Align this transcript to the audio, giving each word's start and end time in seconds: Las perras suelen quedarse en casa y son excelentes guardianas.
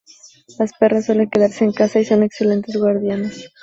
Las 0.57 0.73
perras 0.79 1.05
suelen 1.05 1.29
quedarse 1.29 1.63
en 1.63 1.73
casa 1.73 1.99
y 1.99 2.05
son 2.05 2.23
excelentes 2.23 2.75
guardianas. 2.75 3.45